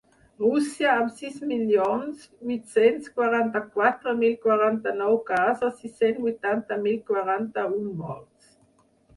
Rússia, 0.43 0.93
amb 0.99 1.11
sis 1.17 1.35
milions 1.49 2.23
vuit-cents 2.47 3.11
quaranta-quatre 3.19 4.15
mil 4.23 4.33
quaranta-nou 4.47 5.21
casos 5.31 5.85
i 5.91 5.93
cent 6.01 6.19
vuitanta 6.25 6.79
mil 6.87 7.01
quaranta-un 7.13 7.89
morts. 8.03 8.59